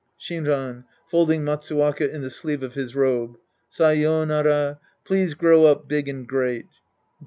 [0.19, 3.37] Shinran {folding Matsuwaka in the sleeve of his robe).
[3.71, 4.79] Say5nara.
[5.05, 6.65] Please grow up big and great.